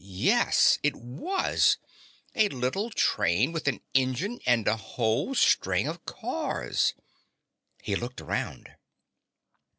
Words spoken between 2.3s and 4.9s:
A little train with an engine and a